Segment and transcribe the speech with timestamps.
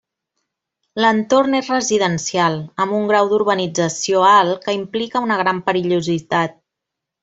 [1.03, 2.57] L'entorn és residencial,
[2.87, 6.63] amb un grau d'urbanització alt, que implica una gran perillositat.